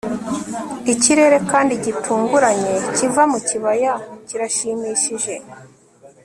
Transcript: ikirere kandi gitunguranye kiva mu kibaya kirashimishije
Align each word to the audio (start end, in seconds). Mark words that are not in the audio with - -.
ikirere 0.93 1.37
kandi 1.51 1.73
gitunguranye 1.85 2.73
kiva 2.95 3.23
mu 3.31 3.39
kibaya 3.47 3.93
kirashimishije 4.27 5.35